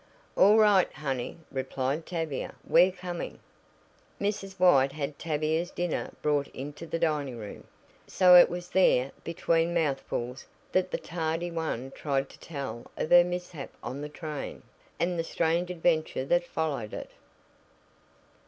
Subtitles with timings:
[0.35, 2.55] "All right, honey," replied Tavia.
[2.63, 3.39] "We're coming."
[4.19, 4.59] Mrs.
[4.59, 7.65] White had Tavia's dinner brought into the dining room,
[8.07, 13.23] so it was there, between mouthfuls, that the tardy one tried to tell of her
[13.23, 14.63] mishap on the train,
[14.99, 17.11] and the strange adventure that followed it.